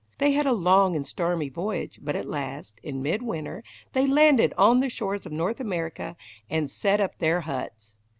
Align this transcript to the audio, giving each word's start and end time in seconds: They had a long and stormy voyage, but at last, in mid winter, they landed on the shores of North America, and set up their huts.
They 0.17 0.31
had 0.31 0.47
a 0.47 0.51
long 0.51 0.95
and 0.95 1.05
stormy 1.05 1.47
voyage, 1.49 1.99
but 2.01 2.15
at 2.15 2.27
last, 2.27 2.79
in 2.81 3.03
mid 3.03 3.21
winter, 3.21 3.63
they 3.93 4.07
landed 4.07 4.51
on 4.57 4.79
the 4.79 4.89
shores 4.89 5.27
of 5.27 5.31
North 5.31 5.59
America, 5.59 6.15
and 6.49 6.71
set 6.71 6.99
up 6.99 7.19
their 7.19 7.41
huts. 7.41 7.93